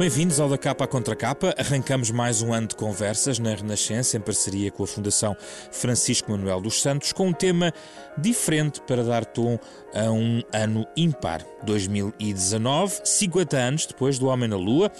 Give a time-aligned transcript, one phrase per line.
[0.00, 1.54] Bem-vindos ao Da Capa Contra Capa.
[1.58, 5.36] Arrancamos mais um ano de conversas na Renascença, em parceria com a Fundação
[5.70, 7.70] Francisco Manuel dos Santos, com um tema
[8.16, 9.58] diferente para dar tom
[9.94, 11.44] a um ano ímpar.
[11.64, 14.90] 2019, 50 anos depois do Homem na Lua,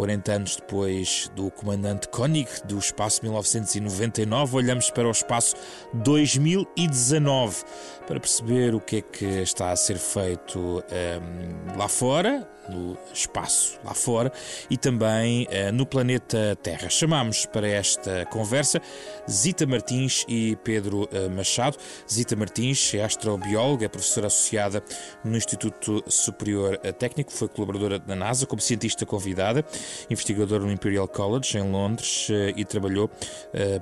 [0.00, 5.54] 40 anos depois do Comandante Koenig do espaço 1999, olhamos para o espaço
[5.92, 7.62] 2019
[8.06, 13.78] para perceber o que é que está a ser feito um, lá fora, no espaço
[13.84, 14.32] lá fora
[14.68, 16.88] e também uh, no planeta Terra.
[16.88, 18.80] Chamamos para esta conversa
[19.28, 21.76] Zita Martins e Pedro uh, Machado.
[22.10, 24.82] Zita Martins é astrobióloga, é professora associada
[25.24, 29.64] no Instituto Superior Técnico, foi colaboradora da NASA como cientista convidada,
[30.08, 33.10] investigadora no Imperial College em Londres uh, e trabalhou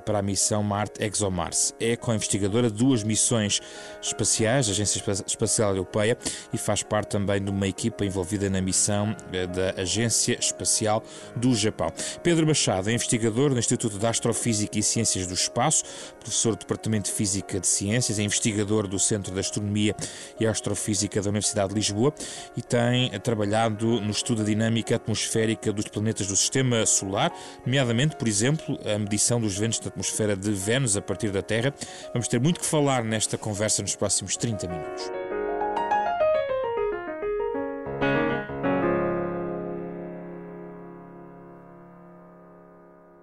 [0.05, 1.73] para a missão Marte ExoMars.
[1.79, 3.61] É co-investigadora de duas missões
[4.01, 6.17] espaciais, a Agência Espacial Europeia,
[6.53, 9.15] e faz parte também de uma equipa envolvida na missão
[9.53, 11.03] da Agência Espacial
[11.35, 11.91] do Japão.
[12.23, 15.83] Pedro Machado é investigador no Instituto de Astrofísica e Ciências do Espaço,
[16.19, 19.95] professor do Departamento de Física de Ciências, é investigador do Centro de Astronomia
[20.39, 22.13] e Astrofísica da Universidade de Lisboa
[22.55, 27.33] e tem trabalhado no estudo da dinâmica atmosférica dos planetas do Sistema Solar,
[27.65, 31.73] nomeadamente, por exemplo, a medição dos ventos da atmosfera de Vênus a partir da Terra.
[32.13, 35.11] Vamos ter muito que falar nesta conversa nos próximos 30 minutos.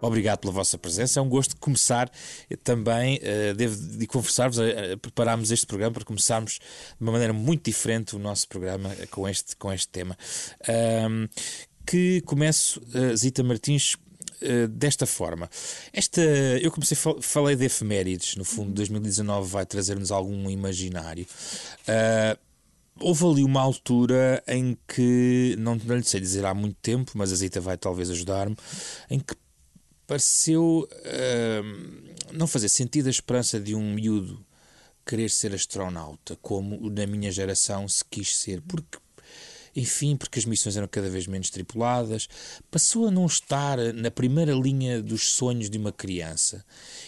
[0.07, 1.19] Obrigado pela vossa presença.
[1.19, 2.11] É um gosto começar
[2.63, 7.65] também, uh, devo de confessar-vos, uh, preparámos este programa para começarmos de uma maneira muito
[7.65, 10.17] diferente o nosso programa com este, com este tema.
[10.69, 11.29] Um,
[11.87, 13.97] que começo, uh, Zita Martins,
[14.71, 15.49] desta forma.
[15.95, 21.27] Esta, eu comecei, falei de efemérides, no fundo, 2019 vai trazer-nos algum imaginário.
[21.89, 22.39] Uh,
[23.01, 27.33] houve ali uma altura em que, não, não lhe sei dizer há muito tempo, mas
[27.33, 28.57] a Zita vai talvez ajudar-me,
[29.11, 29.35] em que
[30.07, 34.45] pareceu uh, não fazer sentido a esperança de um miúdo
[35.05, 38.99] querer ser astronauta, como na minha geração se quis ser, porque
[39.77, 42.29] enfim, porque as missões eram cada vez menos tripuladas,
[42.71, 46.65] passou a não estar na primeira linha dos sonhos de uma criança.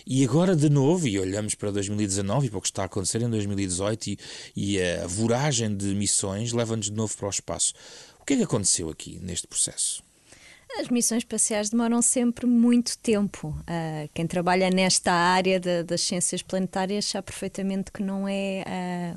[0.06, 3.22] E agora, de novo, e olhamos para 2019 e para o que está a acontecer
[3.22, 4.18] em 2018, e,
[4.54, 7.72] e a voragem de missões leva-nos de novo para o espaço.
[8.20, 10.07] O que é que aconteceu aqui neste processo?
[10.76, 13.48] As missões espaciais demoram sempre muito tempo.
[13.48, 18.64] Uh, quem trabalha nesta área de, das ciências planetárias sabe perfeitamente que não é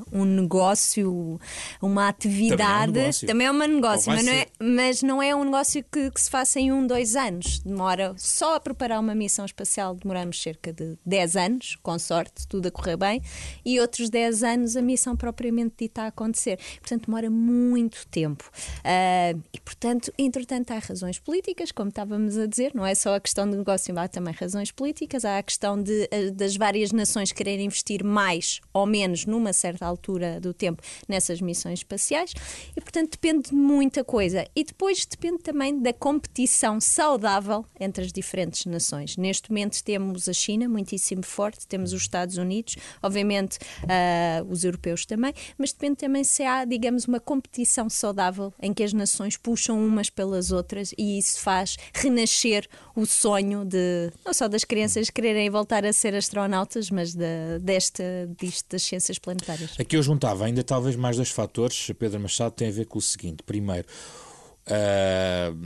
[0.01, 1.39] uh, um negócio,
[1.81, 3.25] uma atividade.
[3.28, 4.12] Também é, um negócio.
[4.12, 6.59] É um negócio, mas não, é, mas não é, um negócio que, que, se faça
[6.59, 7.59] em um, dois anos.
[7.59, 12.69] Demora só a preparar uma missão espacial, demoramos cerca de 10 anos, com sorte, tudo
[12.69, 13.22] a correr bem,
[13.63, 16.57] e outros 10 anos a missão propriamente dita a acontecer.
[16.79, 18.50] Portanto, demora muito tempo.
[18.79, 23.16] Uh, e, portanto, entretanto, há razões políticas políticas, como estávamos a dizer, não é só
[23.16, 26.91] a questão do negócio, há também razões políticas, há a questão de, eh, das várias
[26.91, 32.34] nações quererem investir mais ou menos numa certa altura do tempo nessas missões espaciais
[32.75, 34.46] e, portanto, depende de muita coisa.
[34.56, 39.18] E depois depende também da competição saudável entre as diferentes nações.
[39.18, 45.06] Neste momento temos a China muitíssimo forte, temos os Estados Unidos, obviamente uh, os europeus
[45.07, 49.84] também, mas depende também se há, digamos, uma competição saudável em que as nações puxam
[49.84, 55.09] umas pelas outras e isso isso faz renascer o sonho de não só das crianças
[55.09, 58.03] quererem voltar a ser astronautas, mas de, desta,
[58.40, 59.75] disto das ciências planetárias.
[59.80, 63.02] Aqui eu juntava ainda talvez mais dois fatores, Pedro Machado, tem a ver com o
[63.02, 63.44] seguinte.
[63.44, 63.88] Primeiro,
[64.68, 65.58] uh,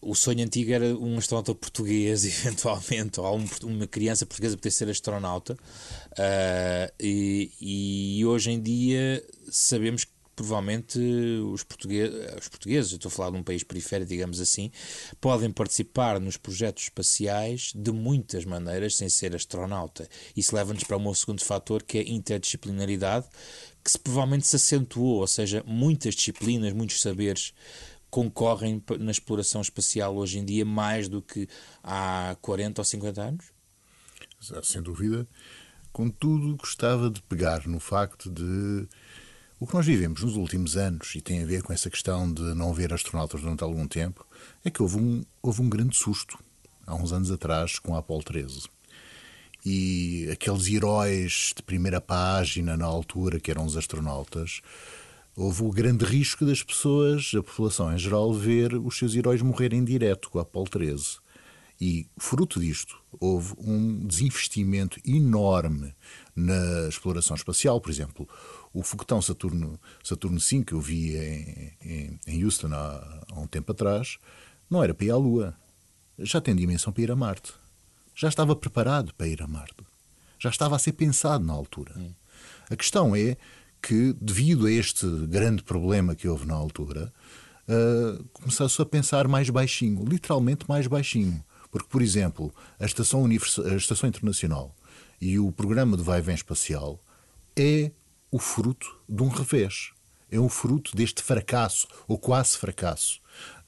[0.00, 4.88] o sonho antigo era um astronauta português, eventualmente, ou um, uma criança portuguesa poder ser
[4.88, 10.98] astronauta, uh, e, e hoje em dia sabemos que provavelmente
[11.52, 14.70] os portugueses, os portugueses, estou a falar de um país periférico, digamos assim,
[15.20, 20.08] podem participar nos projetos espaciais de muitas maneiras sem ser astronauta.
[20.36, 23.26] Isso leva-nos para o meu segundo fator, que é a interdisciplinaridade,
[23.84, 27.52] que se, provavelmente se acentuou, ou seja, muitas disciplinas, muitos saberes
[28.10, 31.48] concorrem na exploração espacial hoje em dia mais do que
[31.82, 33.46] há 40 ou 50 anos?
[34.62, 35.26] Sem dúvida.
[35.92, 38.88] Contudo, gostava de pegar no facto de
[39.62, 42.42] o que nós vivemos nos últimos anos, e tem a ver com essa questão de
[42.52, 44.26] não ver astronautas durante algum tempo,
[44.64, 46.36] é que houve um, houve um grande susto,
[46.84, 48.62] há uns anos atrás, com a Apollo 13.
[49.64, 54.62] E aqueles heróis de primeira página, na altura, que eram os astronautas,
[55.36, 59.84] houve o grande risco das pessoas, a população em geral, ver os seus heróis morrerem
[59.84, 61.18] direto com a Apollo 13.
[61.84, 65.92] E, fruto disto, houve um desinvestimento enorme
[66.32, 67.80] na exploração espacial.
[67.80, 68.28] Por exemplo,
[68.72, 73.48] o foguetão Saturno, Saturno V, que eu vi em, em, em Houston há, há, um
[73.48, 74.18] tempo atrás,
[74.70, 75.56] não era para ir à Lua.
[76.20, 77.52] Já tem dimensão para ir a Marte.
[78.14, 79.84] Já estava preparado para ir a Marte.
[80.38, 81.94] Já estava a ser pensado na altura.
[81.98, 82.12] Hum.
[82.70, 83.36] A questão é
[83.82, 87.12] que, devido a este grande problema que houve na altura,
[87.66, 91.44] uh, começou-se a pensar mais baixinho, literalmente mais baixinho.
[91.72, 94.76] Porque, por exemplo, a Estação, Univers a Estação Internacional
[95.18, 97.00] e o programa de vai-vem espacial
[97.56, 97.90] é
[98.30, 99.90] o fruto de um revés.
[100.30, 103.20] É um fruto deste fracasso, ou quase fracasso,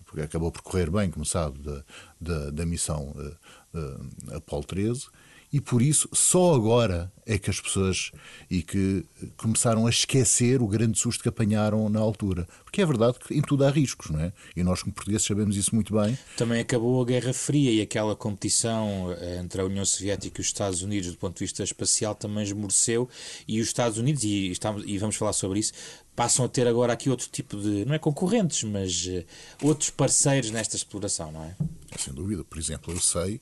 [0.04, 1.84] porque acabou por correr bem, como sabe, da,
[2.20, 5.06] da, da missão uh, uh, Apolo 13,
[5.54, 8.10] e por isso só agora é que as pessoas
[8.50, 9.06] e que
[9.36, 12.48] começaram a esquecer o grande susto que apanharam na altura.
[12.64, 14.32] Porque é verdade que em tudo há riscos, não é?
[14.56, 16.18] E nós como portugueses sabemos isso muito bem.
[16.36, 20.48] Também acabou a Guerra Fria e aquela competição eh, entre a União Soviética e os
[20.48, 23.08] Estados Unidos do ponto de vista espacial também esmoreceu
[23.46, 25.72] e os Estados Unidos, e, estamos, e vamos falar sobre isso,
[26.16, 29.24] passam a ter agora aqui outro tipo de, não é concorrentes, mas uh,
[29.62, 31.54] outros parceiros nesta exploração, não é?
[31.96, 32.42] Sem dúvida.
[32.42, 33.40] Por exemplo, eu sei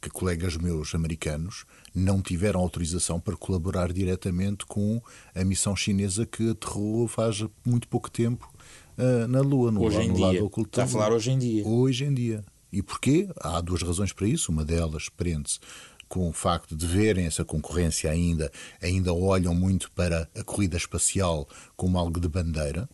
[0.00, 1.64] que colegas meus americanos
[1.94, 5.02] não tiveram autorização para colaborar diretamente com
[5.34, 8.52] a missão chinesa que aterrou faz muito pouco tempo
[8.96, 10.26] uh, na Lua, no, hoje em no dia.
[10.26, 10.70] lado oculto.
[10.70, 11.66] Está a falar hoje em dia.
[11.66, 12.44] Hoje em dia.
[12.72, 13.28] E porquê?
[13.40, 14.52] Há duas razões para isso.
[14.52, 15.58] Uma delas prende-se
[16.08, 18.50] com o facto de verem essa concorrência ainda,
[18.82, 21.46] ainda olham muito para a corrida espacial
[21.76, 22.88] como algo de bandeira,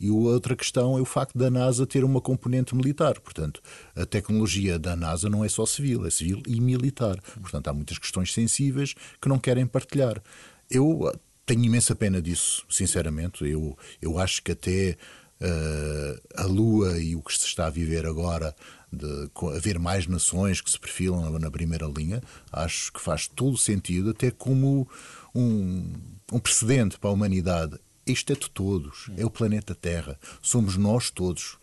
[0.00, 3.20] e a outra questão é o facto da NASA ter uma componente militar.
[3.20, 3.60] Portanto,
[3.94, 7.20] a tecnologia da NASA não é só civil, é civil e militar.
[7.40, 10.22] Portanto, há muitas questões sensíveis que não querem partilhar.
[10.70, 13.44] Eu ah, tenho imensa pena disso, sinceramente.
[13.44, 14.96] Eu, eu acho que até
[15.40, 18.54] uh, a Lua e o que se está a viver agora
[18.92, 22.20] de haver mais nações que se perfilam na, primeira linha,
[22.50, 24.88] acho que faz todo sentido, até como
[25.34, 25.92] um,
[26.32, 27.78] um precedente para a humanidade.
[28.10, 31.58] Isto é de todos, é o planeta Terra, somos nós todos.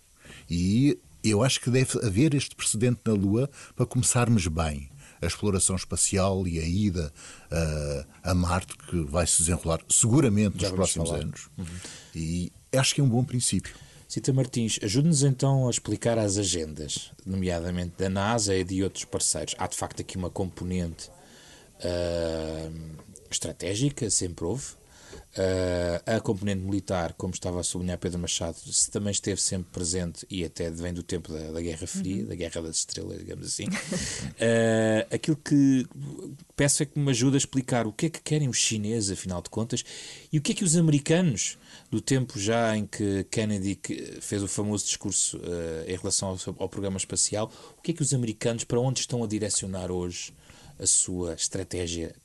[0.50, 4.90] E eu acho que deve haver este precedente na Lua para começarmos bem
[5.22, 7.12] a exploração espacial e a ida
[7.52, 11.24] uh, a Marte, que vai se desenrolar seguramente nos próximos falar.
[11.24, 11.50] anos.
[11.58, 11.66] Uhum.
[12.16, 13.76] E acho que é um bom princípio.
[14.08, 19.54] Cita Martins, ajude-nos então a explicar as agendas, nomeadamente da NASA e de outros parceiros.
[19.58, 21.10] Há de facto aqui uma componente
[21.80, 24.77] uh, estratégica, sempre houve,
[26.06, 28.58] a componente militar, como estava a sublinhar Pedro Machado,
[28.92, 32.30] também esteve sempre presente e até vem do tempo da, da Guerra Fria, uhum.
[32.30, 33.66] da Guerra das Estrelas, digamos assim.
[33.66, 35.86] Uh, aquilo que
[36.56, 39.42] peço é que me ajude a explicar o que é que querem os chineses, afinal
[39.42, 39.84] de contas,
[40.32, 41.58] e o que é que os americanos,
[41.92, 43.80] do tempo já em que Kennedy
[44.20, 48.02] fez o famoso discurso uh, em relação ao, ao programa espacial, o que é que
[48.02, 50.34] os americanos, para onde estão a direcionar hoje
[50.80, 52.16] a sua estratégia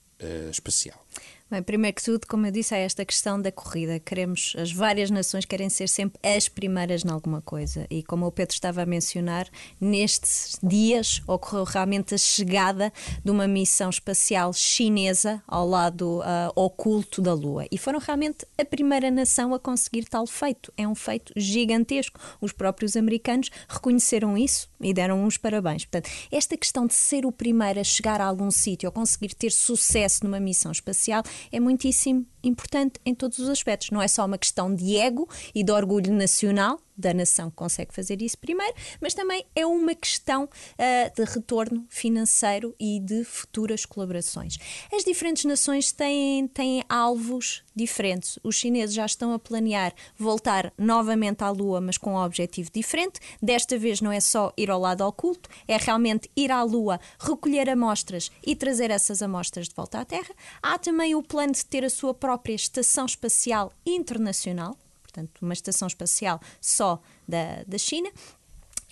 [0.53, 1.05] espacial?
[1.53, 4.01] Bem, primeiro que tudo, como eu disse, é esta questão da corrida.
[4.01, 7.87] Queremos, as várias nações querem ser sempre as primeiras em alguma coisa.
[7.91, 9.47] E como o Pedro estava a mencionar,
[9.79, 12.91] nestes dias ocorreu realmente a chegada
[13.23, 17.67] de uma missão espacial chinesa ao lado uh, oculto da Lua.
[17.71, 20.73] E foram realmente a primeira nação a conseguir tal feito.
[20.75, 22.19] É um feito gigantesco.
[22.41, 25.85] Os próprios americanos reconheceram isso e deram uns parabéns.
[25.85, 29.53] Portanto, esta questão de ser o primeiro a chegar a algum sítio, a conseguir ter
[29.53, 33.91] sucesso numa missão espacial, é muitíssimo importante em todos os aspectos.
[33.91, 37.95] Não é só uma questão de ego e de orgulho nacional, da nação que consegue
[37.95, 43.85] fazer isso primeiro, mas também é uma questão uh, de retorno financeiro e de futuras
[43.85, 44.59] colaborações.
[44.93, 48.39] As diferentes nações têm, têm alvos diferentes.
[48.43, 53.21] Os chineses já estão a planear voltar novamente à Lua, mas com um objetivo diferente.
[53.41, 57.69] Desta vez não é só ir ao lado oculto, é realmente ir à Lua, recolher
[57.71, 60.35] amostras e trazer essas amostras de volta à Terra.
[60.63, 64.77] Há também o plano de ter a sua própria Estação Espacial Internacional
[65.13, 68.11] portanto, uma estação espacial só da, da China.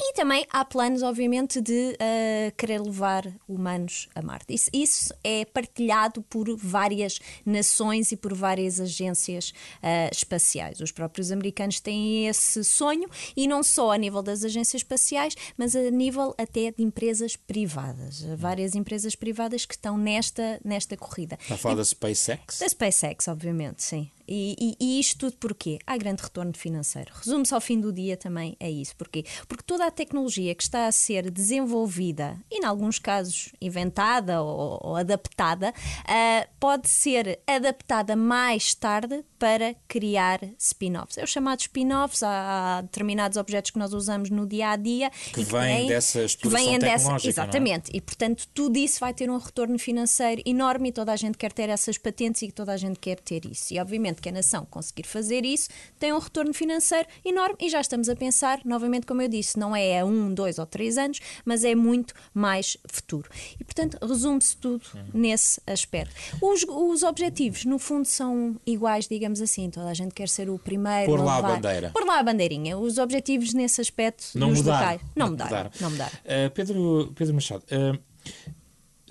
[0.03, 4.55] E também há planos, obviamente, de uh, querer levar humanos a Marte.
[4.55, 10.81] Isso, isso, é partilhado por várias nações e por várias agências uh, espaciais.
[10.81, 15.77] Os próprios americanos têm esse sonho e não só a nível das agências espaciais, mas
[15.77, 18.23] a nível até de empresas privadas.
[18.39, 21.39] Várias empresas privadas que estão nesta, nesta corrida.
[21.43, 22.59] Está a falar da SpaceX?
[22.59, 24.11] Da SpaceX, obviamente, sim.
[24.33, 25.81] E, e, e, isto tudo porquê?
[25.85, 27.13] Há grande retorno financeiro.
[27.17, 28.95] Resume-se ao fim do dia também é isso.
[28.95, 29.25] Porquê?
[29.49, 34.79] Porque toda a tecnologia que está a ser desenvolvida e, em alguns casos, inventada ou,
[34.81, 41.17] ou adaptada, uh, pode ser adaptada mais tarde para criar spin-offs.
[41.17, 45.43] É o chamado spin-offs, há, determinados objetos que nós usamos no dia a dia que
[45.43, 47.15] vêm dessa exploração vêm tecnológica.
[47.15, 47.31] Dessa, é?
[47.31, 47.97] exatamente, é?
[47.97, 51.53] e portanto tudo isso vai ter um retorno financeiro enorme e toda a gente quer
[51.53, 53.73] ter essas patentes e toda a gente quer ter isso.
[53.73, 57.81] E obviamente que a nação conseguir fazer isso tem um retorno financeiro enorme e já
[57.81, 61.19] estamos a pensar, novamente, como eu disse, não é a um, dois ou três anos,
[61.47, 63.31] mas é muito mais futuro.
[63.59, 66.15] E portanto resume-se tudo nesse aspecto.
[66.43, 70.59] Os, os objetivos, no fundo, são iguais, digamos assim, toda a gente quer ser o
[70.59, 71.11] primeiro.
[71.11, 71.91] Por lá a bandeira.
[71.91, 72.79] Por lá a bandeirinha.
[72.79, 74.81] Os objetivos nesse aspecto não mudaram.
[74.81, 75.51] Locais, não, não mudaram.
[75.51, 75.71] mudaram.
[75.79, 76.13] Não mudaram.
[76.25, 77.99] Uh, Pedro, Pedro Machado, uh,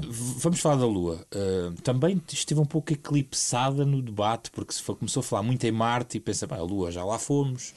[0.07, 1.25] Vamos falar da Lua.
[1.33, 5.71] Uh, também esteve um pouco eclipsada no debate, porque se começou a falar muito em
[5.71, 7.73] Marte e pensa, a Lua já lá fomos,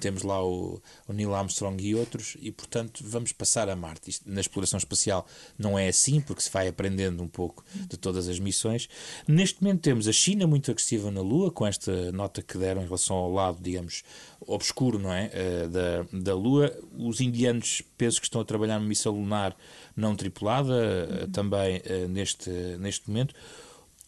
[0.00, 4.10] temos lá o, o, Neil Armstrong e outros, e portanto vamos passar a Marte.
[4.10, 5.26] Isto, na exploração espacial
[5.58, 8.88] não é assim, porque se vai aprendendo um pouco de todas as missões.
[9.26, 12.84] Neste momento temos a China muito agressiva na Lua, com esta nota que deram em
[12.84, 14.02] relação ao lado, digamos,
[14.40, 15.30] obscuro não é?
[15.30, 16.76] Uh, da, da Lua.
[16.98, 19.56] Os indianos, penso que estão a trabalhar numa missão lunar
[20.00, 21.30] não tripulada, uhum.
[21.30, 23.34] também uh, neste, neste momento.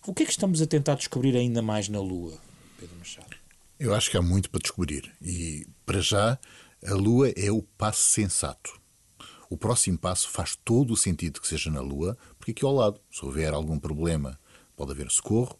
[0.07, 2.37] O que é que estamos a tentar descobrir ainda mais na Lua,
[2.79, 3.37] Pedro Machado?
[3.79, 5.13] Eu acho que há muito para descobrir.
[5.23, 6.39] E, para já,
[6.85, 8.81] a Lua é o passo sensato.
[9.49, 13.01] O próximo passo faz todo o sentido que seja na Lua, porque aqui ao lado,
[13.11, 14.41] se houver algum problema,
[14.75, 15.59] pode haver socorro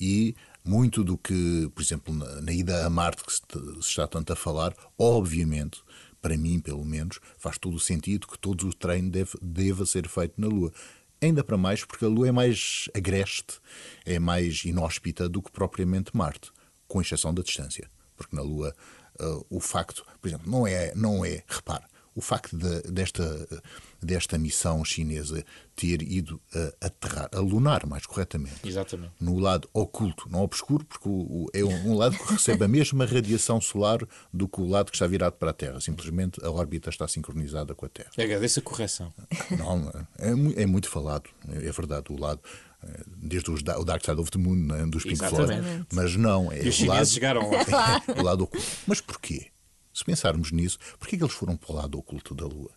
[0.00, 3.42] e muito do que, por exemplo, na, na ida a Marte que se,
[3.82, 5.82] se, está tanto a falar, obviamente,
[6.24, 10.08] para mim pelo menos, faz todo o sentido que todo o treino deve, deva ser
[10.08, 10.72] feito na Lua.
[11.20, 13.60] Ainda para mais porque a Lua é mais agreste,
[14.06, 16.50] é mais inóspita do que propriamente Marte,
[16.88, 17.90] com exceção da distância.
[18.16, 18.74] Porque na Lua
[19.20, 23.48] uh, o facto, por exemplo, não é, não é, repare, o facto de, desta,
[24.02, 25.44] desta missão chinesa
[25.74, 26.40] ter ido
[26.80, 29.12] a aterrar, a lunar mais corretamente, Exatamente.
[29.20, 32.68] no lado oculto, não obscuro, porque o, o, é um, um, lado que recebe a
[32.68, 33.98] mesma radiação solar
[34.32, 35.80] do que o lado que está virado para a Terra.
[35.80, 38.10] Simplesmente a órbita está sincronizada com a Terra.
[38.16, 39.12] Agradeço a correção.
[39.58, 42.40] Não, é, é muito falado, é verdade, o lado
[42.84, 46.52] eh, desde os, o Dark Side of the Moon, né, dos Pink Floyd, mas não
[46.52, 48.02] é e os o lado, chegaram lá.
[48.06, 48.66] É, o lado oculto.
[48.86, 49.46] Mas porquê?
[49.94, 52.72] Se pensarmos nisso, por que eles foram para o lado oculto da Lua?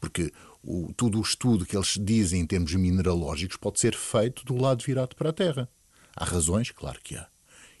[0.00, 0.32] Porque
[0.64, 4.82] o, todo o estudo que eles dizem em termos mineralógicos pode ser feito do lado
[4.84, 5.68] virado para a Terra.
[6.16, 6.72] Há razões?
[6.72, 7.28] Claro que há.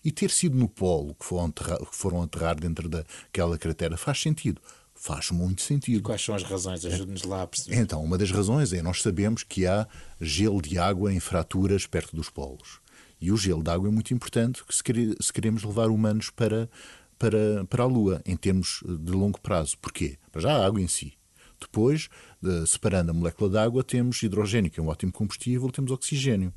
[0.04, 4.62] E ter sido no polo que foram aterrar, que foram dentro daquela cratera faz sentido.
[4.94, 5.98] Faz muito sentido.
[5.98, 6.84] E quais são as razões?
[6.84, 7.76] Ajude-nos lá a perceber.
[7.76, 9.86] Então, uma das razões é nós sabemos que há
[10.20, 12.80] gelo de água em fraturas perto dos polos.
[13.20, 16.68] E o gelo de água é muito importante se queremos levar humanos para
[17.18, 19.76] para, para a Lua, em termos de longo prazo.
[19.78, 20.18] Porquê?
[20.30, 21.14] Para já a água em si.
[21.60, 22.08] Depois,
[22.40, 26.52] de, separando a molécula de água, temos hidrogênio, que é um ótimo combustível, temos oxigênio.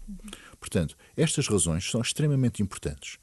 [0.59, 3.17] Portanto, estas razões são extremamente importantes.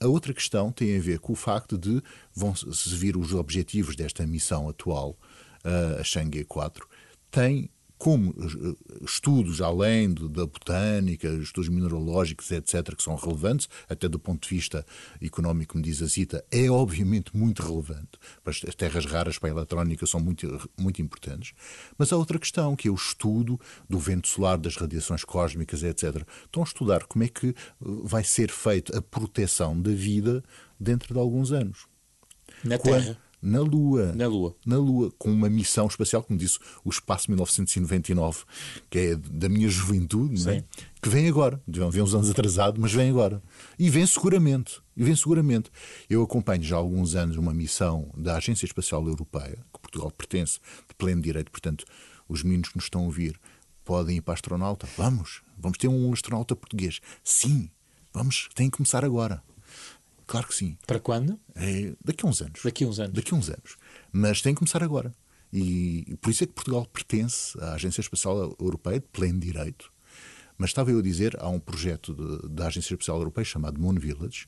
[0.00, 2.02] A outra questão tem a ver com o facto de
[2.34, 5.16] vão-se vir os objetivos desta missão atual,
[5.98, 6.88] a Chang'e 4,
[7.30, 7.70] tem
[8.02, 14.42] como eh, estudos além da botânica, estudos mineralógicos, etc., que são relevantes, até do ponto
[14.42, 14.84] de vista
[15.22, 18.18] económico, como diz a Zita, é obviamente muito relevante.
[18.44, 21.52] As terras raras para a eletrónica são muito, muito importantes.
[21.96, 23.56] Mas há outra questão, que é o estudo
[23.88, 26.26] do vento solar, das radiações cósmicas, etc.
[26.44, 27.54] Estão a estudar como é que eh,
[28.02, 30.42] vai ser feita a proteção da vida
[30.78, 31.86] dentro de alguns anos.
[32.64, 34.12] Na Quando, Terra na Lua.
[34.12, 34.54] Na Lua.
[34.64, 38.44] Na Lua, com uma missão espacial, como disse, o Espaço 1999,
[38.88, 40.64] que é da minha juventude, é?
[41.02, 41.60] que vem agora.
[41.66, 43.42] Vem uns anos atrasado, mas vem agora.
[43.76, 44.80] E vem seguramente.
[44.96, 45.70] E vem seguramente.
[46.08, 50.60] Eu acompanho já há alguns anos uma missão da Agência Espacial Europeia, que Portugal pertence
[50.88, 51.84] de pleno direito, portanto,
[52.28, 53.38] os meninos que nos estão a ouvir
[53.84, 54.88] podem ir para a astronauta.
[54.96, 57.00] Vamos, vamos ter um astronauta português.
[57.24, 57.68] Sim,
[58.12, 59.42] vamos, tem que começar agora.
[60.26, 60.76] Claro que sim.
[60.86, 61.38] Para quando?
[61.54, 62.60] É, daqui a uns anos.
[62.64, 63.14] Daqui a uns anos.
[63.14, 63.76] Daqui a uns anos.
[64.12, 65.14] Mas tem que começar agora.
[65.52, 69.92] E por isso é que Portugal pertence à Agência Espacial Europeia de pleno direito.
[70.56, 73.94] Mas estava eu a dizer, há um projeto de, da Agência Espacial Europeia chamado Moon
[73.94, 74.46] Village,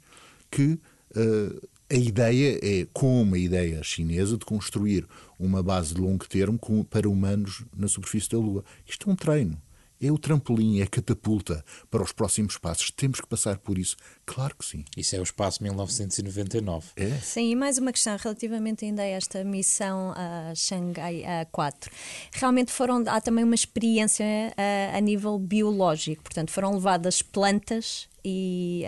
[0.50, 0.78] que
[1.16, 5.06] uh, a ideia é, como a ideia chinesa, de construir
[5.38, 8.64] uma base de longo termo com, para humanos na superfície da Lua.
[8.86, 9.60] Isto é um treino
[10.00, 12.90] é o trampolim, é a catapulta para os próximos passos.
[12.90, 13.96] Temos que passar por isso.
[14.26, 14.84] Claro que sim.
[14.96, 16.88] Isso é o espaço 1999.
[16.96, 17.10] É?
[17.18, 21.90] Sim, e mais uma questão relativamente ainda a esta missão a Xangai 4.
[22.32, 24.24] Realmente foram, há também uma experiência
[24.56, 28.84] a, a nível biológico, portanto foram levadas plantas e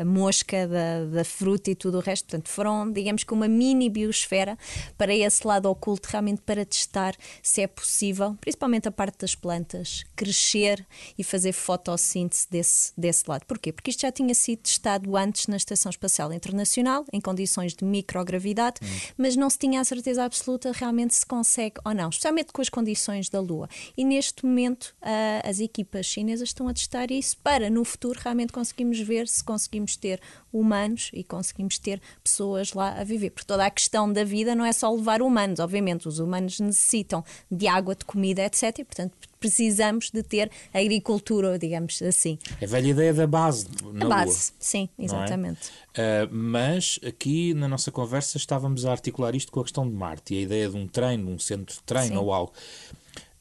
[0.00, 2.26] a mosca da, da fruta e tudo o resto.
[2.26, 4.58] Portanto, foram, digamos que, uma mini biosfera
[4.98, 10.04] para esse lado oculto, realmente para testar se é possível, principalmente a parte das plantas,
[10.16, 10.84] crescer
[11.16, 13.44] e fazer fotossíntese desse, desse lado.
[13.46, 13.72] Porquê?
[13.72, 18.80] Porque isto já tinha sido testado antes na Estação Espacial Internacional, em condições de microgravidade,
[18.82, 18.86] hum.
[19.16, 22.68] mas não se tinha a certeza absoluta realmente se consegue ou não, especialmente com as
[22.68, 23.68] condições da Lua.
[23.96, 28.52] E neste momento, uh, as equipas chinesas estão a testar isso para, no futuro, realmente
[28.56, 30.18] conseguimos ver se conseguimos ter
[30.50, 33.28] humanos e conseguimos ter pessoas lá a viver.
[33.28, 37.22] Porque toda a questão da vida não é só levar humanos, obviamente, os humanos necessitam
[37.50, 38.78] de água, de comida, etc.
[38.78, 42.38] E, portanto, precisamos de ter agricultura, digamos assim.
[42.58, 43.66] É a velha ideia da base.
[43.92, 45.04] Na a base, Lua, sim, é?
[45.04, 45.70] exatamente.
[45.92, 46.24] É?
[46.24, 50.34] Uh, mas aqui na nossa conversa estávamos a articular isto com a questão de Marte
[50.34, 52.16] e a ideia de um treino, um centro de treino sim.
[52.16, 52.52] ou algo.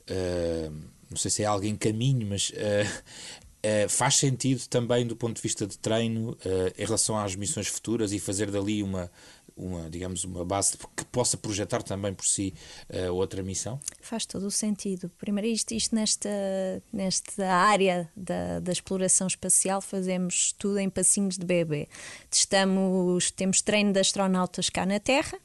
[0.10, 3.03] Uh, não sei se é algo em caminho, mas uh,
[3.65, 6.38] Uh, faz sentido também do ponto de vista de treino uh,
[6.77, 9.10] em relação às missões futuras e fazer dali uma,
[9.57, 12.53] uma, digamos, uma base que possa projetar também por si
[12.89, 13.79] uh, outra missão?
[14.01, 15.10] Faz todo o sentido.
[15.17, 16.29] Primeiro, isto, isto nesta,
[16.93, 21.88] nesta área da, da exploração espacial, fazemos tudo em passinhos de bebê.
[22.29, 25.39] Testamos, temos treino de astronautas cá na Terra,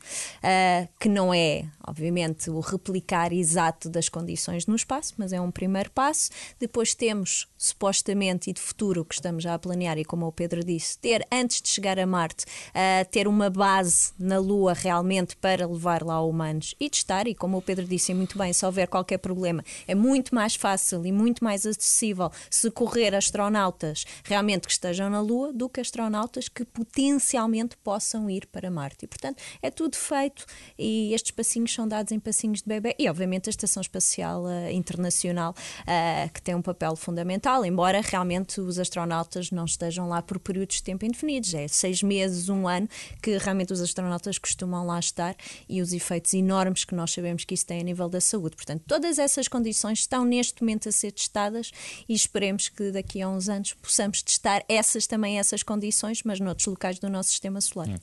[0.99, 5.91] que não é, obviamente, o replicar exato das condições no espaço, mas é um primeiro
[5.91, 6.31] passo.
[6.59, 10.63] Depois temos, supostamente, e de futuro, que estamos já a planear, e como o Pedro
[10.63, 15.67] disse, ter, antes de chegar a Marte, uh, ter uma base na Lua realmente para
[15.67, 19.19] levar lá humanos e testar, e como o Pedro disse muito bem, se houver qualquer
[19.19, 25.21] problema, é muito mais fácil e muito mais acessível socorrer astronautas realmente que estejam na
[25.21, 29.05] Lua do que astronautas que potencialmente possam ir para Marte.
[29.05, 30.47] E, portanto, é tudo feito
[30.79, 34.71] e estes passinhos são dados em passinhos de bebê e, obviamente, a Estação Espacial uh,
[34.71, 40.39] Internacional, uh, que tem um papel fundamental, embora realmente os astronautas não estejam lá por
[40.39, 42.89] períodos de tempo indefinidos, é seis meses, um ano,
[43.23, 45.35] que realmente os astronautas costumam lá estar
[45.69, 48.57] e os efeitos enormes que nós sabemos que isso tem a nível da saúde.
[48.57, 51.71] Portanto, todas essas condições estão neste momento a ser testadas
[52.09, 56.67] e esperemos que daqui a uns anos possamos testar essas também essas condições, mas noutros
[56.67, 57.89] locais do nosso sistema solar.
[57.89, 57.99] Hum.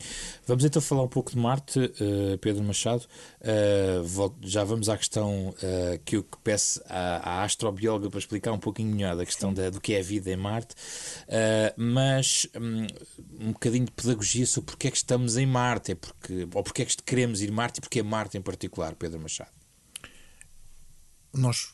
[0.46, 3.06] Vamos então falar um pouco de Marte, uh, Pedro Machado.
[3.42, 3.67] Uh,
[4.42, 8.96] já vamos à questão uh, que eu peço à, à, astrobióloga para explicar um pouquinho
[8.96, 10.76] melhor da questão da, do que é a vida em Marte,
[11.76, 12.88] mas um,
[13.48, 15.92] um bocadinho de pedagogia sobre porque é que estamos em Marte?
[15.92, 18.96] É porque, ou porque é que queremos ir Marte e porque é Marte em particular,
[18.96, 19.52] Pedro Machado?
[21.34, 21.74] Nós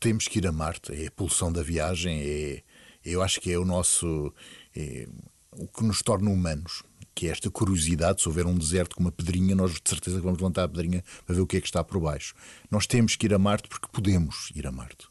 [0.00, 2.62] temos que ir a Marte, é a pulsão da viagem, é,
[3.04, 4.32] eu acho que é o nosso.
[4.76, 5.08] É,
[5.56, 6.82] o que nos torna humanos,
[7.14, 8.22] que é esta curiosidade.
[8.22, 11.34] Se houver um deserto com uma pedrinha, nós de certeza vamos levantar a pedrinha para
[11.34, 12.34] ver o que é que está por baixo.
[12.70, 15.08] Nós temos que ir a Marte porque podemos ir a Marte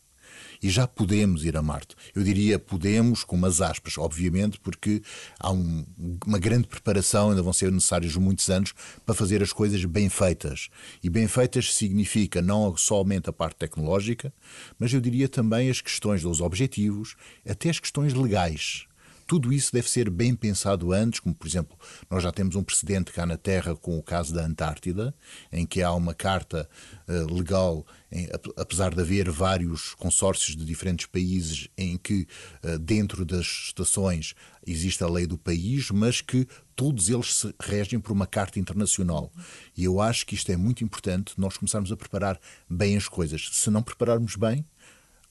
[0.63, 1.93] e já podemos ir a Marte.
[2.15, 5.01] Eu diria podemos, com umas aspas, obviamente, porque
[5.37, 5.85] há um,
[6.25, 8.73] uma grande preparação, ainda vão ser necessários muitos anos
[9.05, 10.69] para fazer as coisas bem feitas.
[11.03, 14.33] E bem feitas significa não somente a parte tecnológica,
[14.79, 18.85] mas eu diria também as questões dos objetivos, até as questões legais.
[19.33, 21.75] Tudo isso deve ser bem pensado antes, como por exemplo,
[22.07, 25.11] nós já temos um precedente cá na Terra com o caso da Antártida,
[25.51, 26.69] em que há uma carta
[27.07, 32.27] uh, legal, em, apesar de haver vários consórcios de diferentes países em que
[32.63, 34.35] uh, dentro das estações
[34.67, 39.31] existe a lei do país, mas que todos eles se regem por uma carta internacional.
[39.75, 43.49] E eu acho que isto é muito importante, nós começarmos a preparar bem as coisas.
[43.51, 44.63] Se não prepararmos bem,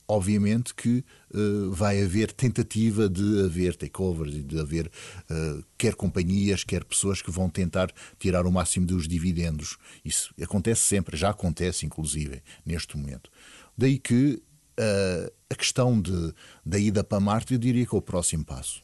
[0.07, 6.65] obviamente que uh, vai haver tentativa de haver takeovers e de haver uh, quer companhias,
[6.65, 9.79] quer pessoas que vão tentar tirar o máximo dos dividendos.
[10.05, 13.31] Isso acontece sempre, já acontece inclusive neste momento.
[13.77, 14.43] Daí que
[14.79, 16.35] uh, a questão de,
[16.65, 18.83] da ida para Marte, eu diria que é o próximo passo.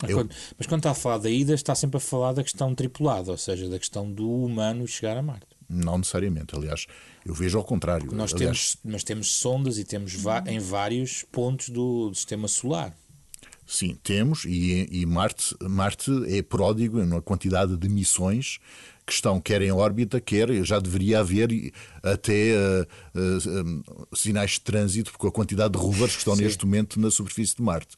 [0.00, 0.18] Mas, eu...
[0.18, 3.30] quando, mas quando está a falar da ida, está sempre a falar da questão tripulada,
[3.30, 5.47] ou seja, da questão do humano chegar a Marte.
[5.68, 6.86] Não necessariamente, aliás,
[7.26, 8.10] eu vejo ao contrário.
[8.14, 12.96] Nós aliás, temos, nós temos sondas e temos em vários pontos do sistema solar.
[13.66, 18.58] Sim, temos, e, e Marte, Marte é pródigo na quantidade de missões
[19.04, 21.50] que estão quer em órbita, quer já deveria haver
[22.02, 26.44] até uh, uh, sinais de trânsito, porque a quantidade de rovers que estão Sim.
[26.44, 27.96] neste momento na superfície de Marte.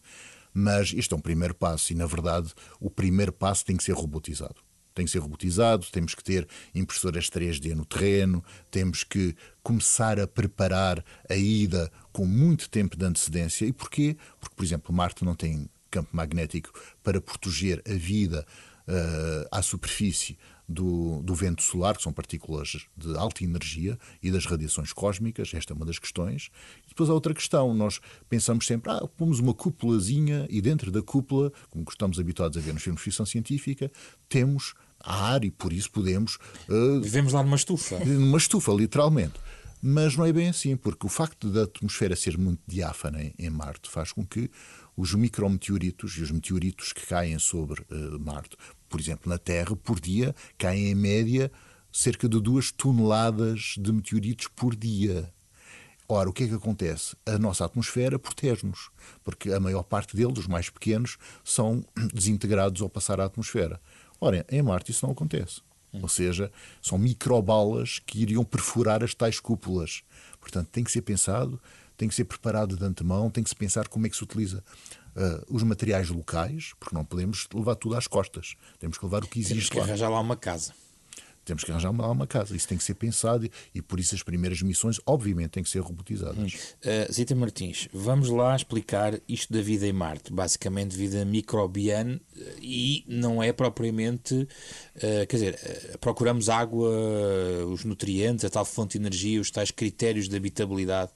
[0.52, 3.92] Mas isto é um primeiro passo, e na verdade o primeiro passo tem que ser
[3.92, 4.56] robotizado
[4.94, 10.26] tem que ser robotizado, temos que ter impressoras 3D no terreno, temos que começar a
[10.26, 13.66] preparar a ida com muito tempo de antecedência.
[13.66, 14.16] E porquê?
[14.38, 16.72] Porque, por exemplo, Marte não tem campo magnético
[17.02, 18.46] para proteger a vida
[18.88, 20.38] uh, à superfície
[20.70, 25.52] do, do vento solar, que são partículas de alta energia, e das radiações cósmicas.
[25.52, 26.50] Esta é uma das questões.
[26.90, 27.72] Depois há outra questão.
[27.72, 32.60] Nós pensamos sempre, ah, pomos uma cúpulazinha e dentro da cúpula, como estamos habituados a
[32.60, 33.90] ver nos filmes de ficção científica,
[34.28, 36.36] temos ar e por isso podemos.
[36.68, 37.98] Uh, Vivemos lá numa estufa.
[38.04, 39.34] Numa estufa, literalmente.
[39.82, 43.48] Mas não é bem assim, porque o facto da atmosfera ser muito diáfana em, em
[43.48, 44.50] Marte faz com que
[44.94, 48.56] os micrometeoritos e os meteoritos que caem sobre uh, Marte,
[48.90, 51.50] por exemplo, na Terra, por dia, caem em média
[51.90, 55.32] cerca de duas toneladas de meteoritos por dia.
[56.12, 57.14] Ora, o que é que acontece?
[57.24, 58.90] A nossa atmosfera protege-nos,
[59.22, 63.80] porque a maior parte deles, os mais pequenos, são desintegrados ao passar à atmosfera.
[64.20, 65.62] Ora, em Marte isso não acontece.
[65.92, 66.50] Ou seja,
[66.82, 70.02] são microbalas que iriam perfurar as tais cúpulas.
[70.40, 71.60] Portanto, tem que ser pensado,
[71.96, 74.64] tem que ser preparado de antemão, tem que se pensar como é que se utiliza
[75.14, 78.56] uh, os materiais locais, porque não podemos levar tudo às costas.
[78.80, 79.84] Temos que levar o que existe Temos que lá.
[79.84, 80.72] arranjar lá uma casa
[81.44, 82.54] temos que arranjar uma, uma casa.
[82.54, 85.70] Isso tem que ser pensado e, e, por isso as primeiras missões, obviamente, têm que
[85.70, 86.54] ser robotizadas.
[86.54, 90.32] Uh, Zita Martins, vamos lá explicar isto da vida em Marte.
[90.32, 92.20] Basicamente, vida microbiana
[92.60, 94.34] e não é propriamente.
[94.34, 95.54] Uh, quer dizer,
[95.94, 96.90] uh, procuramos água,
[97.66, 101.10] os nutrientes, a tal fonte de energia, os tais critérios de habitabilidade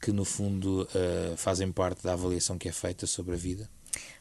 [0.00, 0.88] que, no fundo,
[1.36, 3.68] fazem parte da avaliação que é feita sobre a vida.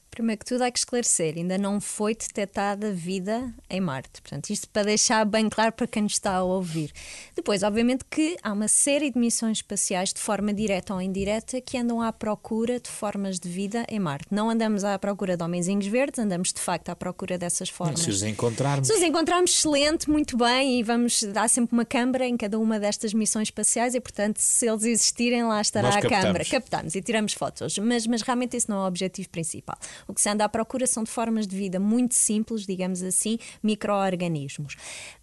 [0.10, 4.22] Primeiro que tudo, há que esclarecer: ainda não foi detectada vida em Marte.
[4.22, 6.92] Portanto, isto para deixar bem claro para quem nos está a ouvir.
[7.36, 11.78] Depois, obviamente, que há uma série de missões espaciais, de forma direta ou indireta, que
[11.78, 14.28] andam à procura de formas de vida em Marte.
[14.32, 18.02] Não andamos à procura de homenzinhos verdes, andamos de facto à procura dessas formas.
[18.02, 18.88] Se os encontrarmos.
[18.88, 22.80] Se os encontrarmos, excelente, muito bem, e vamos dar sempre uma câmara em cada uma
[22.80, 26.44] destas missões espaciais, e portanto, se eles existirem, lá estará a câmara.
[26.46, 27.78] Captamos e tiramos fotos.
[27.78, 29.78] Mas, mas realmente esse não é o objetivo principal.
[30.08, 33.38] O que se anda à procura são de formas de vida muito simples, digamos assim,
[33.62, 34.76] micro-organismos.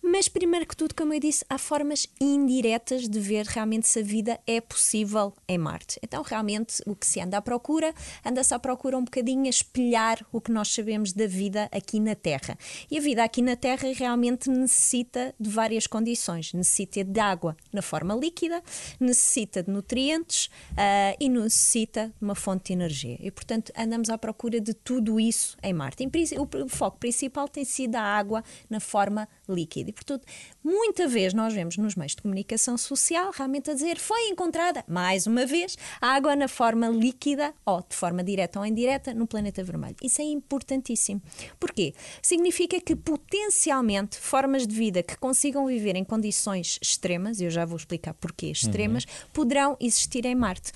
[0.02, 4.02] Mas, primeiro que tudo, como eu disse, há formas indiretas de ver realmente se a
[4.02, 5.98] vida é possível em Marte.
[6.02, 10.24] Então, realmente, o que se anda à procura, anda-se à procura um bocadinho a espelhar
[10.32, 12.56] o que nós sabemos da vida aqui na Terra.
[12.90, 16.52] E a vida aqui na Terra realmente necessita de várias condições.
[16.52, 18.62] Necessita de água na forma líquida,
[19.00, 23.18] necessita de nutrientes uh, e necessita de uma fonte de energia.
[23.20, 26.02] E, portanto, andamos à procura de tudo isso em Marte.
[26.02, 29.90] Em, o foco principal tem sido a água na forma líquida.
[29.90, 30.26] E, portanto,
[30.62, 35.26] muita vez nós vemos nos meios de comunicação social realmente a dizer foi encontrada, mais
[35.26, 39.96] uma vez, água na forma líquida ou de forma direta ou indireta no planeta vermelho.
[40.02, 41.22] Isso é importantíssimo.
[41.61, 41.94] Porquê?
[42.20, 47.64] Significa que potencialmente formas de vida que consigam viver em condições extremas, e eu já
[47.64, 49.31] vou explicar porquê extremas, uhum.
[49.33, 50.72] poderão existir em Marte.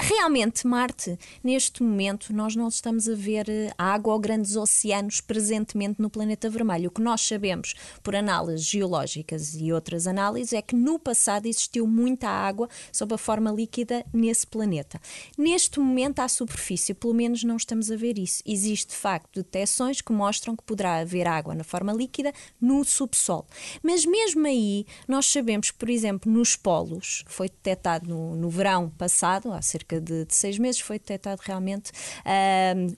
[0.00, 6.00] Realmente, Marte, neste momento, nós não estamos a ver eh, água ou grandes oceanos presentemente
[6.00, 6.88] no planeta vermelho.
[6.88, 11.86] O que nós sabemos por análises geológicas e outras análises é que no passado existiu
[11.86, 15.00] muita água sob a forma líquida nesse planeta.
[15.36, 18.42] Neste momento, à superfície, pelo menos não estamos a ver isso.
[18.46, 23.46] Existe, de facto, detecções que mostram que poderá haver água na forma líquida no subsolo.
[23.82, 28.90] Mas mesmo aí, nós sabemos que, por exemplo, nos polos, foi detectado no, no verão
[28.90, 31.92] passado, há cerca de, de seis meses, foi detectado realmente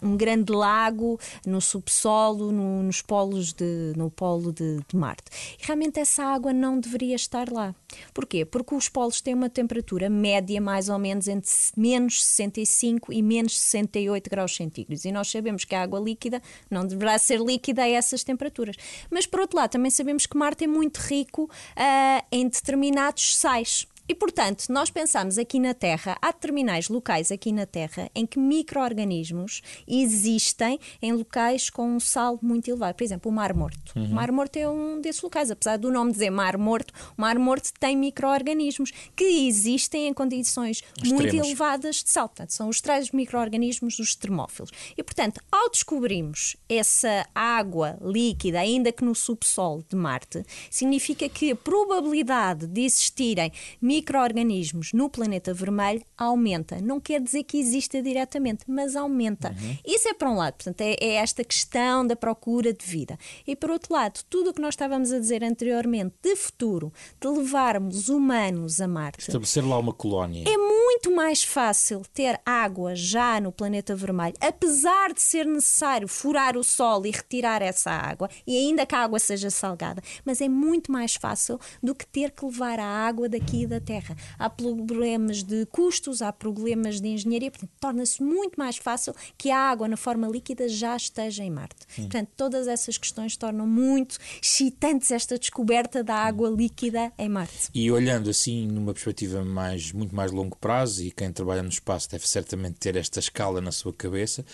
[0.03, 5.25] um grande lago no subsolo, no, nos polos de, no polo de, de Marte.
[5.61, 7.75] E realmente essa água não deveria estar lá.
[8.13, 8.45] Porquê?
[8.45, 13.59] Porque os polos têm uma temperatura média mais ou menos entre menos 65 e menos
[13.59, 15.05] 68 graus centígrados.
[15.05, 18.77] E nós sabemos que a água líquida não deverá ser líquida a essas temperaturas.
[19.11, 23.87] Mas, por outro lado, também sabemos que Marte é muito rico uh, em determinados sais.
[24.11, 28.41] E, portanto, nós pensamos aqui na Terra, há determinados locais aqui na Terra em que
[28.41, 32.97] micro-organismos existem em locais com um sal muito elevado.
[32.97, 33.93] Por exemplo, o Mar Morto.
[33.95, 34.07] Uhum.
[34.07, 35.49] O Mar Morto é um desses locais.
[35.49, 40.83] Apesar do nome dizer Mar Morto, o Mar Morto tem micro-organismos que existem em condições
[40.97, 41.13] Extremos.
[41.13, 42.29] muito elevadas de sal.
[42.29, 44.73] Portanto, são os tais micro-organismos, os termófilos.
[44.99, 51.53] E, portanto, ao descobrirmos essa água líquida, ainda que no subsolo de Marte, significa que
[51.53, 56.81] a probabilidade de existirem micro micro-organismos no planeta vermelho aumenta.
[56.81, 59.51] Não quer dizer que exista diretamente, mas aumenta.
[59.51, 59.77] Uhum.
[59.87, 63.19] Isso é para um lado, portanto, é, é, esta questão da procura de vida.
[63.47, 67.29] E por outro lado, tudo o que nós estávamos a dizer anteriormente de futuro, de
[67.29, 69.21] levarmos humanos a Marte.
[69.21, 70.45] Estabelecer lá uma colónia.
[70.49, 76.57] É muito mais fácil ter água já no planeta vermelho, apesar de ser necessário furar
[76.57, 80.49] o solo e retirar essa água, e ainda que a água seja salgada, mas é
[80.49, 83.90] muito mais fácil do que ter que levar a água daqui da Terra.
[84.39, 89.59] Há problemas de custos, há problemas de engenharia, portanto, torna-se muito mais fácil que a
[89.59, 91.87] água na forma líquida já esteja em Marte.
[91.99, 92.03] Hum.
[92.03, 97.69] Portanto, todas essas questões tornam muito excitantes esta descoberta da água líquida em Marte.
[97.75, 102.11] E olhando assim numa perspectiva mais, muito mais longo prazo, e quem trabalha no espaço
[102.11, 104.45] deve certamente ter esta escala na sua cabeça,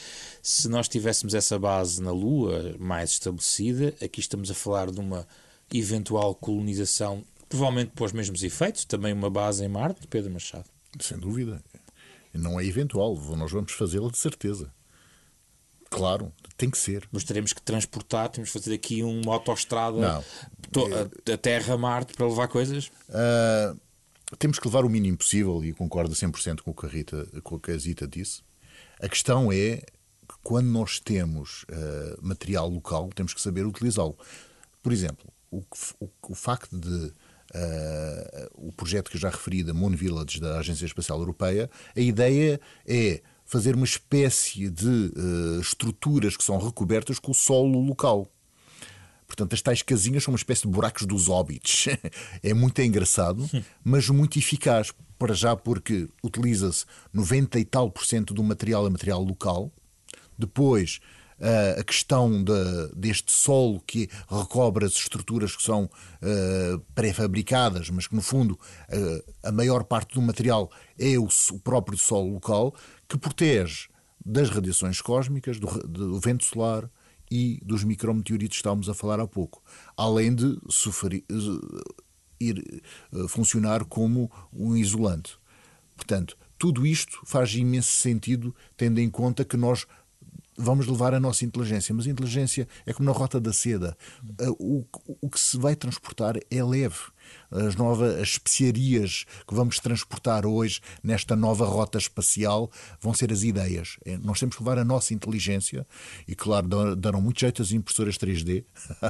[0.42, 5.27] se nós tivéssemos essa base na Lua mais estabelecida, aqui estamos a falar de uma
[5.72, 10.69] eventual colonização, provavelmente para os mesmos efeitos, também uma base em Marte, Pedro Machado.
[11.01, 11.63] Sem dúvida.
[12.33, 14.73] Não é eventual, nós vamos fazê-la de certeza.
[15.89, 17.09] Claro, tem que ser.
[17.13, 20.25] Mas teremos que transportar, temos que fazer aqui uma autoestrada Não.
[21.33, 22.89] a Terra-Marte para levar coisas?
[23.09, 23.79] Uh,
[24.39, 27.57] temos que levar o mínimo possível e concordo 100% com o que a, Rita, com
[27.57, 28.43] o que a Zita disse.
[29.01, 34.19] A questão é que quando nós temos uh, material local, temos que saber utilizá-lo.
[34.83, 35.63] Por exemplo, o,
[36.01, 37.13] o, o facto de
[38.55, 42.61] o projeto que eu já referi da Moon Village da Agência Espacial Europeia, a ideia
[42.87, 48.29] é fazer uma espécie de uh, estruturas que são recobertas com o solo local.
[49.27, 51.87] Portanto, as tais casinhas são uma espécie de buracos dos hobbits.
[52.42, 53.49] é muito engraçado,
[53.83, 54.92] mas muito eficaz.
[55.19, 59.73] Para já, porque utiliza-se 90 e tal por cento do material é material local.
[60.38, 61.01] Depois,
[61.79, 62.53] a questão de,
[62.94, 69.33] deste solo que recobre as estruturas que são uh, pré-fabricadas, mas que no fundo uh,
[69.42, 72.75] a maior parte do material é o, o, próprio solo local,
[73.07, 73.88] que protege
[74.25, 76.90] das radiações cósmicas, do, do vento solar
[77.31, 79.62] e dos micrometeoritos que estávamos a falar há pouco,
[79.96, 81.22] além de sofrer,
[82.40, 82.83] ir
[83.29, 85.38] funcionar como um isolante.
[85.96, 89.87] Portanto, tudo isto faz imenso sentido, tendo em conta que nós
[90.57, 93.97] vamos levar a nossa inteligência, mas a inteligência é como na rota da seda.
[94.59, 94.85] O,
[95.21, 96.99] o que se vai transportar é leve.
[97.51, 103.42] As novas as especiarias que vamos transportar hoje nesta nova rota espacial vão ser as
[103.42, 103.97] ideias.
[104.05, 105.87] É, nós temos que levar a nossa inteligência
[106.27, 108.64] e, claro, darão muito jeito as impressoras 3D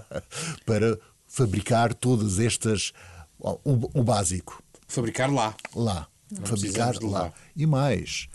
[0.64, 2.92] para fabricar todas estas.
[3.38, 4.62] O, o básico.
[4.88, 5.54] Fabricar lá.
[5.74, 6.08] Lá.
[6.30, 7.22] Não fabricar lá.
[7.22, 7.32] lá.
[7.54, 8.28] E mais.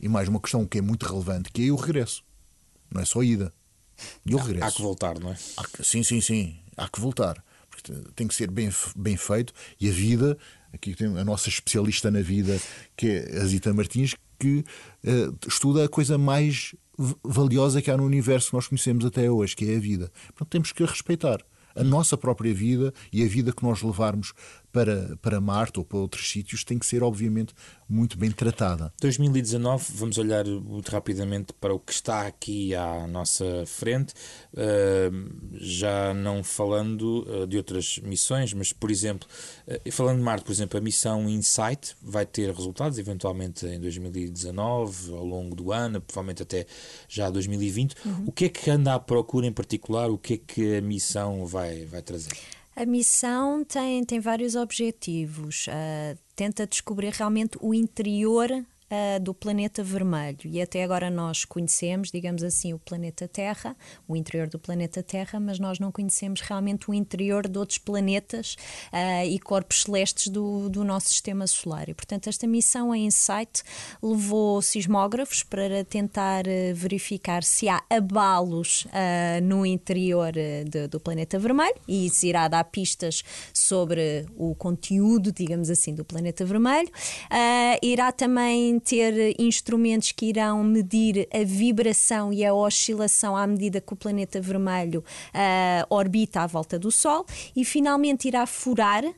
[0.00, 2.24] E mais uma questão que é muito relevante, que é o regresso.
[2.90, 3.52] Não é só ida.
[4.24, 4.66] E o regresso.
[4.66, 5.36] Há que voltar, não é?
[5.76, 6.56] Que, sim, sim, sim.
[6.76, 7.42] Há que voltar.
[7.68, 9.52] Porque tem que ser bem, bem feito.
[9.80, 10.38] E a vida,
[10.72, 12.60] aqui tem a nossa especialista na vida,
[12.96, 14.64] que é a Zita Martins, que
[15.04, 16.74] uh, estuda a coisa mais
[17.22, 20.10] valiosa que há no universo que nós conhecemos até hoje, que é a vida.
[20.28, 24.32] Portanto, temos que respeitar a nossa própria vida e a vida que nós levarmos
[24.72, 27.54] para, para Marte ou para outros sítios tem que ser, obviamente,
[27.88, 28.92] muito bem tratada.
[29.00, 34.12] 2019, vamos olhar muito rapidamente para o que está aqui à nossa frente,
[34.52, 39.26] uh, já não falando uh, de outras missões, mas, por exemplo,
[39.66, 45.12] uh, falando de Marte, por exemplo, a missão InSight vai ter resultados eventualmente em 2019,
[45.12, 46.66] ao longo do ano, provavelmente até
[47.08, 47.94] já 2020.
[48.04, 48.24] Uhum.
[48.26, 50.10] O que é que anda à procura em particular?
[50.10, 52.36] O que é que a missão vai, vai trazer?
[52.78, 55.66] A missão tem, tem vários objetivos.
[55.66, 58.48] Uh, tenta descobrir realmente o interior
[58.90, 60.38] uh, do planeta vermelho.
[60.44, 65.38] E até agora nós conhecemos, digamos assim, o planeta Terra, o interior do planeta Terra,
[65.38, 68.56] mas nós não conhecemos realmente o interior de outros planetas
[68.92, 71.88] uh, e corpos celestes do, do nosso sistema solar.
[71.88, 73.62] E, portanto, esta missão, a InSight,
[74.02, 78.86] levou sismógrafos para tentar uh, verificar se há abalos
[79.42, 83.22] no interior de, do planeta vermelho e isso irá dar pistas
[83.52, 86.90] sobre o conteúdo, digamos assim, do planeta vermelho.
[87.82, 93.92] irá também ter instrumentos que irão medir a vibração e a oscilação à medida que
[93.92, 99.12] o planeta vermelho uh, orbita à volta do Sol e finalmente irá furar uh,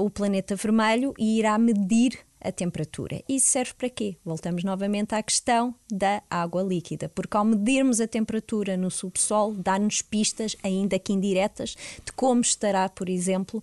[0.00, 3.22] o planeta vermelho e irá medir a temperatura.
[3.28, 4.16] Isso serve para quê?
[4.24, 10.02] Voltamos novamente à questão da água líquida, porque ao medirmos a temperatura no subsolo, dá-nos
[10.02, 13.62] pistas, ainda que indiretas, de como estará, por exemplo,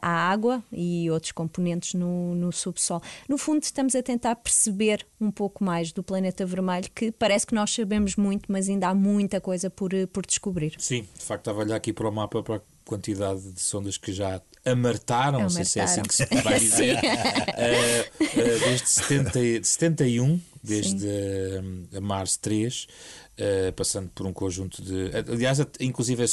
[0.00, 3.02] a água e outros componentes no, no subsolo.
[3.28, 7.54] No fundo, estamos a tentar perceber um pouco mais do planeta vermelho, que parece que
[7.54, 10.74] nós sabemos muito, mas ainda há muita coisa por, por descobrir.
[10.78, 13.96] Sim, de facto, estava a olhar aqui para o mapa para a quantidade de sondas
[13.96, 18.88] que já amartaram, não sei se é assim que se vai dizer, uh, uh, desde
[18.88, 25.10] 70, 71, desde uh, Mars 3, uh, passando por um conjunto de.
[25.30, 26.24] Aliás, inclusive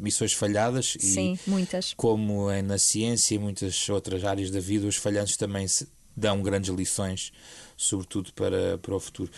[0.00, 0.96] missões falhadas.
[1.00, 1.94] Sim, e, muitas.
[1.94, 5.66] Como é na ciência e muitas outras áreas da vida, os falhantes também
[6.14, 7.32] dão grandes lições,
[7.82, 9.30] sobretudo para, para o futuro.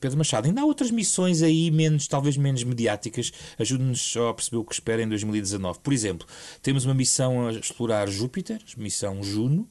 [0.00, 4.58] Pedro Machado, ainda há outras missões aí, menos, talvez menos mediáticas, ajude-nos só a perceber
[4.58, 5.78] o que espera em 2019.
[5.80, 6.26] Por exemplo,
[6.62, 9.68] temos uma missão a explorar Júpiter, missão Juno,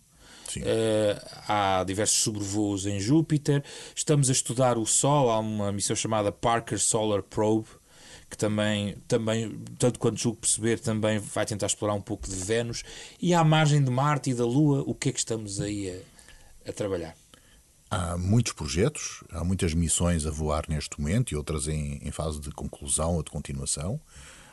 [0.58, 1.14] Uh,
[1.48, 3.64] há diversos sobrevoos em Júpiter.
[3.96, 5.30] Estamos a estudar o Sol.
[5.30, 7.68] Há uma missão chamada Parker Solar Probe,
[8.30, 12.84] que também, também, tanto quanto julgo perceber, também vai tentar explorar um pouco de Vênus.
[13.22, 15.90] E à margem de Marte e da Lua, o que é que estamos aí
[16.66, 17.16] a, a trabalhar?
[17.92, 22.40] Há muitos projetos, há muitas missões a voar neste momento e outras em, em fase
[22.40, 24.00] de conclusão ou de continuação.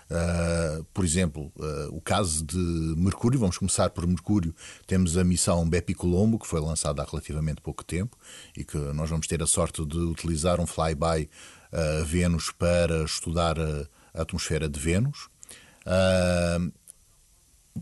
[0.08, 4.54] Uh, por exemplo, uh, o caso de Mercúrio, vamos começar por Mercúrio.
[4.86, 8.16] Temos a missão Bepi Colombo, que foi lançada há relativamente pouco tempo
[8.56, 11.28] e que nós vamos ter a sorte de utilizar um flyby
[11.72, 15.28] uh, Vênus para estudar a, a, atmosfera de Vênus.
[15.84, 16.72] Uh,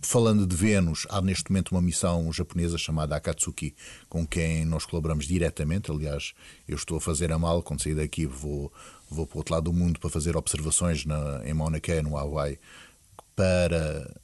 [0.03, 3.75] falando de Vênus, há neste momento uma missão japonesa chamada Akatsuki,
[4.09, 5.91] com quem nós colaboramos diretamente.
[5.91, 6.33] Aliás,
[6.67, 8.73] eu estou a fazer a mal, quando sair daqui vou,
[9.09, 12.17] vou para o outro lado do mundo para fazer observações na, em Mauna Kea, no
[12.17, 12.59] Hawaii,
[13.37, 14.15] para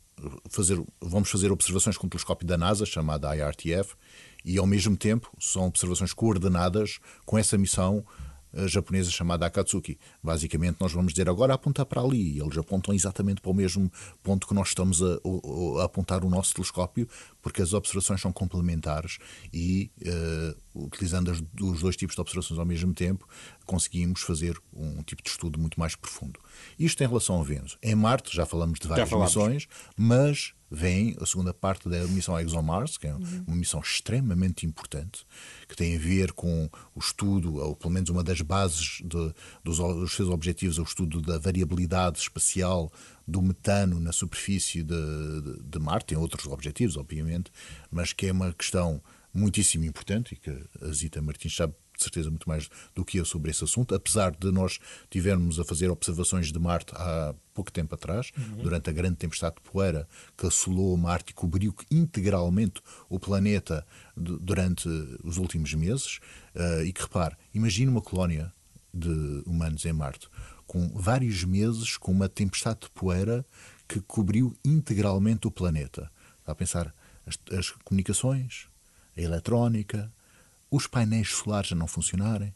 [0.48, 3.94] fazer, vamos fazer observações com o telescópio da NASA, chamada IRTF,
[4.44, 8.04] e ao mesmo tempo são observações coordenadas com essa missão
[8.66, 9.98] japonesa chamada Akatsuki.
[10.22, 12.36] Basicamente, nós vamos dizer agora apontar para ali.
[12.36, 13.90] E eles apontam exatamente para o mesmo
[14.22, 15.18] ponto que nós estamos a,
[15.80, 17.08] a, apontar o nosso telescópio,
[17.40, 19.18] porque as observações são complementares
[19.52, 23.28] e, uh, utilizando as, os dois tipos de observações ao mesmo tempo,
[23.66, 26.40] conseguimos fazer um tipo de estudo muito mais profundo.
[26.78, 27.78] Isto em relação a Vênus.
[27.82, 32.96] Em Marte, já falamos de várias missões, mas vem a segunda parte da missão ExoMars,
[32.96, 33.14] que é
[33.46, 35.26] uma missão extremamente importante,
[35.68, 39.78] que tem a ver com o estudo, ou pelo menos uma das bases de, dos,
[39.78, 42.92] dos seus objetivos, é o estudo da variabilidade espacial
[43.26, 44.94] do metano na superfície de,
[45.42, 46.06] de, de Marte.
[46.06, 47.50] Tem outros objetivos, obviamente,
[47.90, 49.02] mas que é uma questão
[49.32, 50.50] muitíssimo importante e que
[50.82, 54.34] a Zita Martins sabe de certeza muito mais do que eu sobre esse assunto, apesar
[54.34, 54.78] de nós
[55.10, 58.62] tivermos a fazer observações de Marte há pouco tempo atrás, uhum.
[58.62, 63.86] durante a grande tempestade de poeira que assolou Marte e cobriu integralmente o planeta
[64.16, 64.88] durante
[65.22, 66.18] os últimos meses.
[66.54, 68.52] Uh, e que repare, imagine uma colónia
[68.92, 70.28] de humanos em Marte
[70.66, 73.44] com vários meses com uma tempestade de poeira
[73.88, 76.10] que cobriu integralmente o planeta.
[76.38, 76.94] Está a pensar
[77.26, 78.68] as, as comunicações,
[79.16, 80.12] a eletrónica,
[80.70, 82.54] os painéis solares a não funcionarem.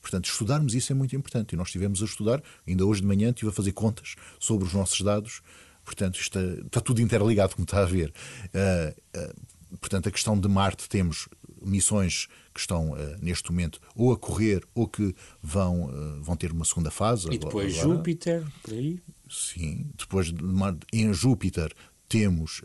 [0.00, 1.52] Portanto, estudarmos isso é muito importante.
[1.52, 4.72] E nós estivemos a estudar, ainda hoje de manhã estive a fazer contas sobre os
[4.72, 5.42] nossos dados.
[5.84, 8.12] Portanto, está, é, está tudo interligado, como está a ver.
[8.46, 11.28] Uh, uh, portanto, a questão de Marte, temos
[11.62, 15.90] missões que estão uh, neste momento ou a correr ou que vão,
[16.22, 17.28] vão ter uma segunda fase.
[17.30, 17.96] E depois agora.
[17.96, 19.00] Júpiter, por aí?
[19.28, 20.42] Sim, depois de,
[20.92, 21.72] em Júpiter
[22.08, 22.62] temos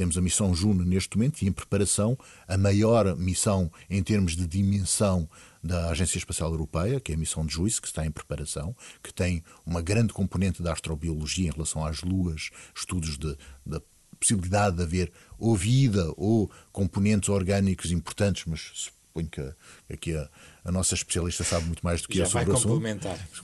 [0.00, 2.16] temos a missão Juno neste momento e em preparação
[2.48, 5.28] a maior missão em termos de dimensão
[5.62, 9.12] da Agência Espacial Europeia, que é a missão de Juice, que está em preparação, que
[9.12, 13.36] tem uma grande componente da astrobiologia em relação às luas, estudos de,
[13.66, 13.82] da
[14.18, 20.28] possibilidade de haver ou vida ou componentes orgânicos importantes, mas suponho que aqui a,
[20.64, 22.68] a, nossa especialista sabe muito mais do que Já eu sobre o assunto.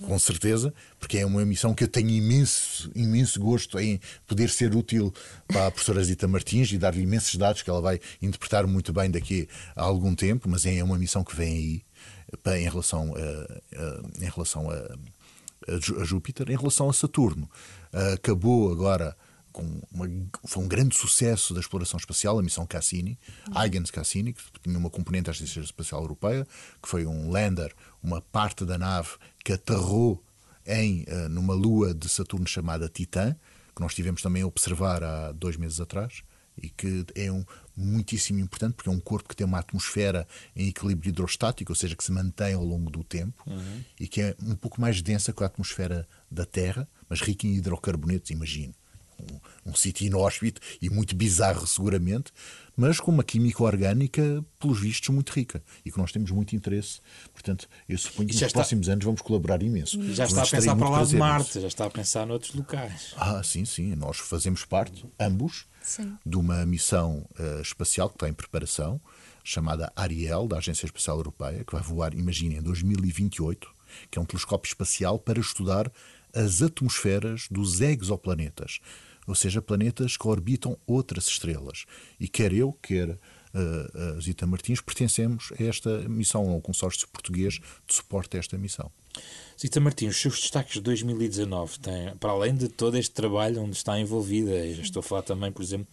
[0.00, 4.74] Com certeza, porque é uma missão que eu tenho imenso, imenso gosto em poder ser
[4.74, 5.12] útil
[5.46, 9.10] para a professora Zita Martins e dar-lhe imensos dados que ela vai interpretar muito bem
[9.10, 11.82] daqui a algum tempo, mas é uma missão que vem aí
[12.42, 16.50] para, em relação a, a em relação a, a, Júpiter.
[16.50, 17.50] Em relação a Saturno,
[18.14, 19.16] acabou agora
[19.56, 20.06] com uma,
[20.44, 23.58] foi um grande sucesso da exploração espacial, a missão Cassini, uhum.
[23.58, 26.46] Huygens Cassini, que tinha uma componente da Agência Espacial Europeia,
[26.82, 30.22] que foi um lander, uma parte da nave que aterrou
[30.66, 33.34] em, uh, numa lua de Saturno chamada Titã,
[33.74, 36.22] que nós tivemos também a observar há dois meses atrás,
[36.60, 37.42] e que é um,
[37.74, 41.96] muitíssimo importante, porque é um corpo que tem uma atmosfera em equilíbrio hidrostático, ou seja,
[41.96, 43.80] que se mantém ao longo do tempo, uhum.
[43.98, 47.54] e que é um pouco mais densa que a atmosfera da Terra, mas rica em
[47.54, 48.74] hidrocarbonetos, imagino
[49.20, 52.32] um, um sítio inóspito e muito bizarro, seguramente,
[52.76, 57.00] mas com uma química orgânica, pelos vistos, muito rica e que nós temos muito interesse.
[57.32, 58.60] Portanto, eu suponho que nos está...
[58.60, 60.00] próximos anos vamos colaborar imenso.
[60.12, 63.14] Já está a pensar para lá de Marte, já está a pensar noutros locais.
[63.16, 63.94] Ah, sim, sim.
[63.94, 66.16] Nós fazemos parte, ambos, sim.
[66.24, 69.00] de uma missão uh, espacial que está em preparação,
[69.42, 73.68] chamada Ariel, da Agência Espacial Europeia, que vai voar, imaginem, em 2028,
[74.10, 75.90] que é um telescópio espacial para estudar
[76.36, 78.80] as atmosferas dos exoplanetas
[79.26, 81.84] ou seja, planetas que orbitam outras estrelas.
[82.20, 83.18] E quer eu, quer
[83.56, 87.54] a Zita Martins, pertencemos a esta missão, ao consórcio português
[87.86, 88.90] de suporte a esta missão.
[89.58, 93.74] Zita Martins, os seus destaques de 2019 têm, para além de todo este trabalho onde
[93.74, 95.86] está envolvida, já estou a falar também, por exemplo,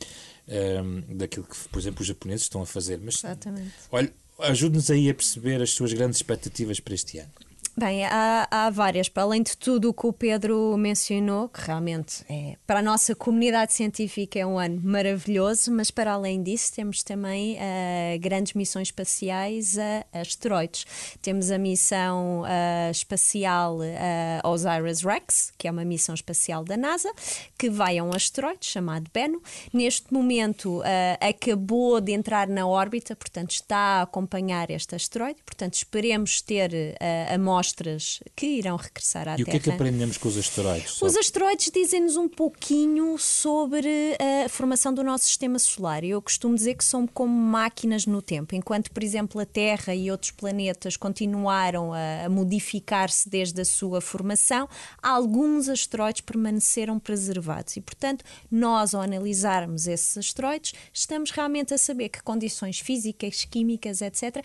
[0.47, 2.99] um, ehm, daquilo que, por exemplo, os japoneses estão a fazer.
[3.01, 3.71] Mas, Exatamente.
[3.89, 7.31] Olha, ajude-nos aí a perceber as suas grandes expectativas para este ano.
[7.75, 12.23] Bem, há, há, várias, para além de tudo o que o Pedro mencionou, que realmente
[12.29, 17.01] é, para a nossa comunidade científica é um ano maravilhoso, mas para além disso temos
[17.01, 20.85] também uh, grandes missões espaciais a, asteroides.
[21.19, 27.11] Temos a missão uh, espacial uh, OSIRIS-REx, que é uma missão espacial da NASA,
[27.57, 29.41] que vai a um asteroide chamado Bennu.
[29.73, 30.83] Neste momento
[31.19, 37.33] acabou de entrar na órbita, portanto está a acompanhar este asteroide, portanto esperemos ter a
[37.33, 39.39] amostra amostras que irão regressar à e Terra.
[39.39, 41.01] E o que é que aprendemos com os asteroides?
[41.01, 46.03] Os asteroides dizem-nos um pouquinho sobre a formação do nosso sistema solar.
[46.03, 48.55] Eu costumo dizer que são como máquinas no tempo.
[48.55, 54.01] Enquanto, por exemplo, a Terra e outros planetas continuaram a, a modificar-se desde a sua
[54.01, 54.67] formação,
[55.01, 57.77] alguns asteroides permaneceram preservados.
[57.77, 64.01] E, portanto, nós, ao analisarmos esses asteroides, estamos realmente a saber que condições físicas, químicas,
[64.01, 64.43] etc.,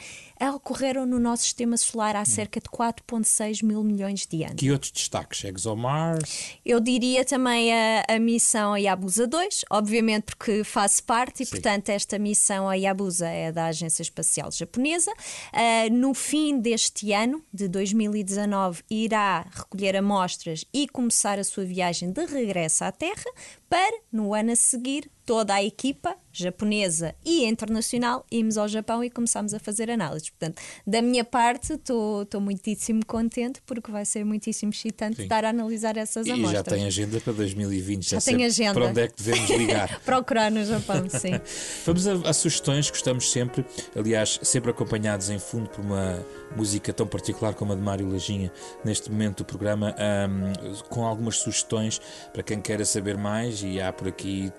[0.55, 4.56] ocorreram no nosso sistema solar há cerca de 4 1,6 mil milhões de anos.
[4.56, 5.44] Que outros destaques?
[5.44, 6.56] ExoMars?
[6.64, 11.52] Eu diria também a, a missão Hayabusa 2, obviamente porque faço parte e, Sim.
[11.52, 15.11] portanto, esta missão Hayabusa é da Agência Espacial Japonesa.
[15.12, 22.11] Uh, no fim deste ano, de 2019, irá recolher amostras e começar a sua viagem
[22.11, 23.30] de regresso à Terra
[23.68, 29.11] para, no ano a seguir, toda a equipa japonesa e internacional irmos ao Japão e
[29.11, 30.31] começamos a fazer análises.
[30.31, 35.24] Portanto, da minha parte, estou muitíssimo contente porque vai ser muitíssimo excitante Sim.
[35.24, 36.53] estar a analisar essas e amostras.
[36.53, 38.09] E já tem agenda para 2020.
[38.09, 38.72] Já, já tem agenda.
[38.72, 40.01] Para onde é que devemos ligar?
[40.01, 41.39] Procurar no Japão, sim.
[41.85, 46.24] Vamos a, a sugestões que estamos sempre, aliás, sempre acompanhados em fundo por uma
[46.57, 48.51] música tão particular como a de Mário Lajinha,
[48.83, 52.01] neste momento do programa, um, com algumas sugestões
[52.33, 54.51] para quem queira saber mais e há por aqui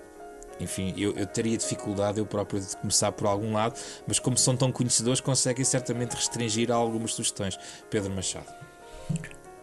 [0.60, 4.56] enfim, eu, eu, teria dificuldade eu próprio de começar por algum lado, mas como são
[4.56, 7.58] tão conhecedores, conseguem certamente restringir a algumas sugestões.
[7.88, 8.46] Pedro Machado.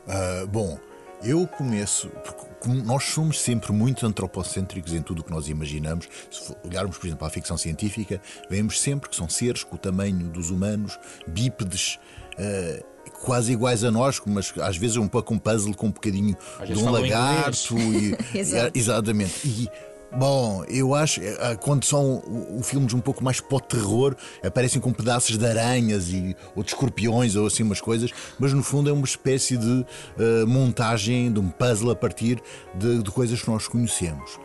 [0.07, 0.79] Uh, bom,
[1.23, 6.07] eu começo, porque nós somos sempre muito antropocêntricos em tudo o que nós imaginamos.
[6.29, 10.27] Se olharmos, por exemplo, a ficção científica, vemos sempre que são seres com o tamanho
[10.29, 11.99] dos humanos, bípedes.
[12.33, 16.35] Uh, quase iguais a nós, mas às vezes um pouco um puzzle com um bocadinho
[16.65, 17.77] de um lagarto.
[17.77, 18.15] E,
[18.75, 19.47] exatamente.
[19.47, 19.69] E
[20.15, 22.23] Bom, eu acho eh, quando são
[22.63, 27.35] filmes um pouco mais o terror, aparecem com pedaços de aranhas e, ou de escorpiões
[27.35, 31.49] ou assim umas coisas, mas no fundo é uma espécie de uh, montagem, de um
[31.49, 32.41] puzzle a partir
[32.73, 34.39] de, de, coisas que nós conhecemos.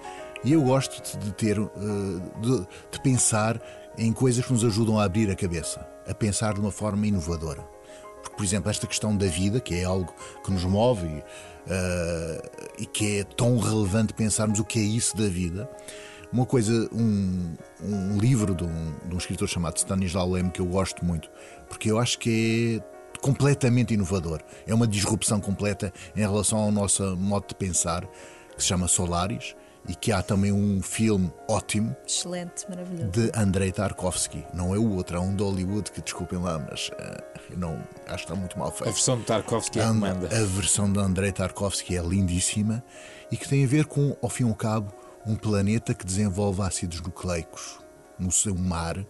[0.44, 1.70] E eu gosto de, de ter, uh,
[2.40, 3.60] de, de pensar
[3.96, 7.62] em coisas que nos ajudam a abrir a cabeça, a pensar de uma forma inovadora.
[8.20, 10.12] Porque, por exemplo, esta questão da vida, que é algo
[10.44, 11.22] que nos move e,
[11.66, 15.68] uh, e que é tão relevante pensarmos o que é isso da vida.
[16.32, 20.66] Uma coisa, um, um livro de um, de um escritor chamado Stanislaw Lem que eu
[20.66, 21.30] gosto muito,
[21.68, 22.82] porque eu acho que
[23.14, 24.40] é completamente inovador.
[24.66, 28.06] É uma disrupção completa em relação ao nosso modo de pensar,
[28.56, 29.54] que se chama Solaris
[29.88, 31.94] e que há também um filme ótimo.
[32.06, 33.10] Excelente, maravilhoso.
[33.10, 34.44] De Andrei Tarkovsky.
[34.54, 38.26] Não é o outro, é um de Hollywood que, desculpem lá, mas uh, não, acho
[38.26, 38.88] que está muito mal feito.
[38.88, 40.26] A versão de Tarkovsky é a, manda.
[40.26, 42.82] A versão de Andrei Tarkovsky é lindíssima
[43.30, 44.92] e que tem a ver com, ao fim e ao cabo,
[45.26, 47.78] um planeta que desenvolve ácidos nucleicos
[48.18, 49.04] no seu mar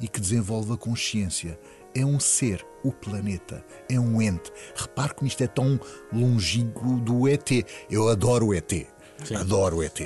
[0.00, 1.58] e que desenvolve a consciência.
[1.94, 4.50] É um ser, o planeta, é um ente.
[4.74, 5.78] Repare que isto é tão
[6.10, 7.50] longínquo do ET.
[7.90, 8.91] Eu adoro o ET.
[9.24, 9.36] Sim.
[9.36, 10.00] Adoro o ET.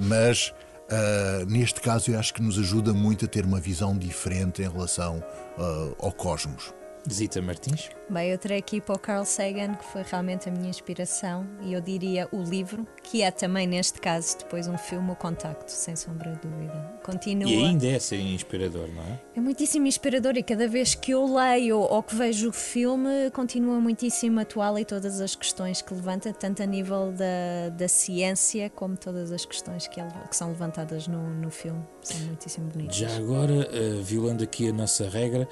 [0.00, 0.52] Mas
[0.90, 4.68] uh, neste caso eu acho que nos ajuda muito a ter uma visão diferente em
[4.68, 5.18] relação
[5.58, 6.72] uh, ao cosmos.
[7.10, 7.90] Zita Martins.
[8.08, 11.72] Bem, eu terei aqui para o Carl Sagan, que foi realmente a minha inspiração, e
[11.72, 15.96] eu diria o livro, que é também, neste caso, depois um filme, O Contacto, sem
[15.96, 16.94] sombra de dúvida.
[17.02, 17.50] Continua.
[17.50, 19.20] E ainda é ser inspirador, não é?
[19.36, 23.80] É muitíssimo inspirador e cada vez que eu leio ou que vejo o filme, continua
[23.80, 28.96] muitíssimo atual e todas as questões que levanta, tanto a nível da, da ciência como
[28.96, 31.82] todas as questões que, que são levantadas no, no filme.
[32.02, 32.96] São muitíssimo bonitas.
[32.96, 35.48] Já agora, uh, violando aqui a nossa regra,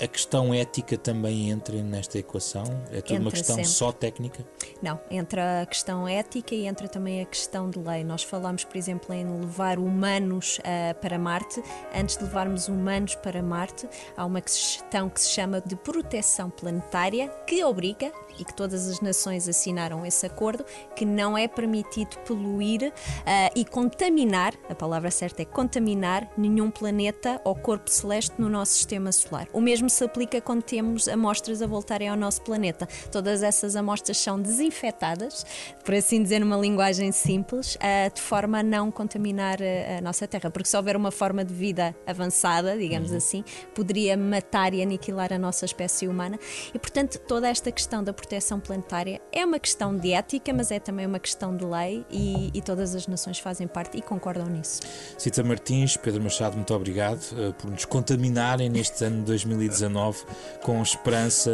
[0.00, 2.64] a questão ética também entra nesta equação?
[2.90, 3.70] É tudo Entra uma questão sempre.
[3.70, 4.44] só técnica?
[4.82, 8.02] Não, entra a questão ética e entra também a questão de lei.
[8.02, 11.62] Nós falamos, por exemplo, em levar humanos uh, para Marte.
[11.94, 17.28] Antes de levarmos humanos para Marte, há uma questão que se chama de proteção planetária
[17.46, 20.64] que obriga e que todas as nações assinaram esse acordo,
[20.94, 27.40] que não é permitido poluir uh, e contaminar, a palavra certa é contaminar, nenhum planeta
[27.44, 29.48] ou corpo celeste no nosso sistema solar.
[29.52, 32.88] O mesmo se aplica quando temos amostras a voltarem ao nosso planeta.
[33.10, 35.44] Todas essas amostras são desinfetadas,
[35.84, 40.26] por assim dizer, numa linguagem simples, uh, de forma a não contaminar a, a, nossa
[40.26, 40.50] Terra.
[40.50, 43.16] Porque se houver uma forma de vida avançada, digamos uhum.
[43.16, 46.38] assim, poderia matar e aniquilar a nossa espécie humana.
[46.74, 50.78] E, portanto, toda esta questão da proteção planetária é uma questão de ética, mas é
[50.78, 54.80] também uma questão de lei e, e todas as nações fazem parte e concordam nisso.
[55.18, 60.24] Cita Martins, Pedro Machado, muito obrigado uh, por nos contaminarem neste ano de 2019
[60.62, 61.50] com esperança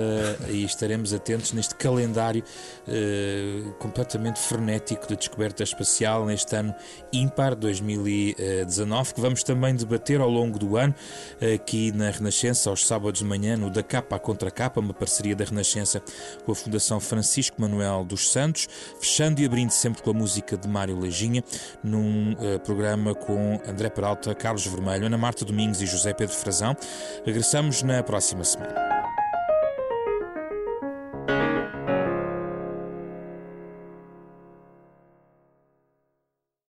[0.51, 2.45] e estaremos atentos neste calendário
[2.87, 6.75] uh, completamente frenético de descoberta espacial neste ano
[7.11, 10.95] ímpar 2019, que vamos também debater ao longo do ano
[11.55, 15.35] aqui na Renascença, aos sábados de manhã, no Da Capa à Contra Capa, uma parceria
[15.35, 16.03] da Renascença
[16.45, 18.69] com a Fundação Francisco Manuel dos Santos,
[19.01, 21.43] fechando e abrindo sempre com a música de Mário Leginha,
[21.83, 26.77] num uh, programa com André Peralta, Carlos Vermelho, Ana Marta Domingos e José Pedro Frazão.
[27.25, 28.98] Regressamos na próxima semana.